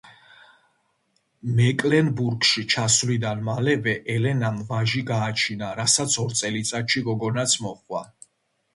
[1.59, 8.07] მეკლენბურგში ჩასვლიდან მალევე, ელენამ ვაჟი გააჩინა, რასაც ორ წელიწადში გოგონაც მოჰყვა.